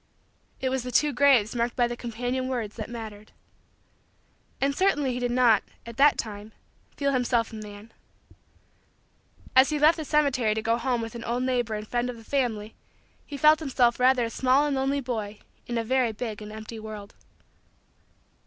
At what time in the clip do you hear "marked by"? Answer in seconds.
1.55-1.85